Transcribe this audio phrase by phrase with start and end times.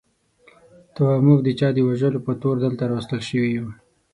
[0.93, 3.67] ته وا موږ د چا د وژلو په تور دلته راوستل شوي یو.